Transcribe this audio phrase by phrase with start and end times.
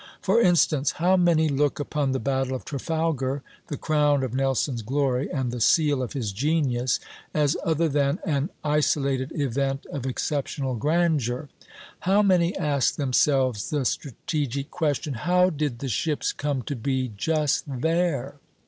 [0.19, 5.31] For instance, how many look upon the battle of Trafalgar, the crown of Nelson's glory
[5.31, 6.99] and the seal of his genius,
[7.35, 11.49] as other than an isolated event of exceptional grandeur?
[11.99, 17.65] How many ask themselves the strategic question, "How did the ships come to be just
[17.67, 18.37] there?"